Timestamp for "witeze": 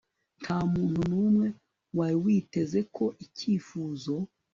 2.23-2.79